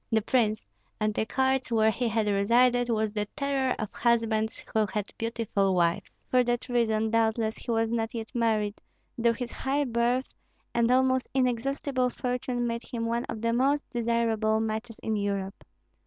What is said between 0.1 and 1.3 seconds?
The prince, at the